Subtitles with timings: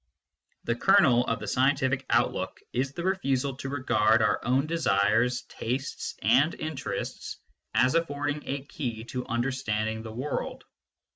[0.63, 6.15] The kernel of the scientific outlook is the refusal to regard our own desires, tastes,
[6.23, 7.37] and interests
[7.75, 10.63] as affording a key to the understanding of the world.